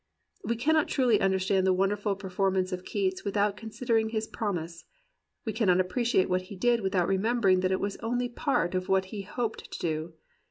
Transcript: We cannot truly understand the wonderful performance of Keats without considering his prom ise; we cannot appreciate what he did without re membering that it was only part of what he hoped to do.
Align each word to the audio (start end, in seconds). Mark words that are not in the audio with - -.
We 0.43 0.55
cannot 0.55 0.87
truly 0.87 1.21
understand 1.21 1.67
the 1.67 1.73
wonderful 1.73 2.15
performance 2.15 2.71
of 2.71 2.83
Keats 2.83 3.23
without 3.23 3.55
considering 3.55 4.09
his 4.09 4.25
prom 4.25 4.57
ise; 4.57 4.83
we 5.45 5.53
cannot 5.53 5.79
appreciate 5.79 6.27
what 6.27 6.41
he 6.49 6.55
did 6.55 6.81
without 6.81 7.07
re 7.07 7.19
membering 7.19 7.59
that 7.61 7.71
it 7.71 7.79
was 7.79 7.97
only 7.97 8.27
part 8.27 8.73
of 8.73 8.89
what 8.89 9.05
he 9.13 9.21
hoped 9.21 9.69
to 9.71 9.77
do. 9.79 10.13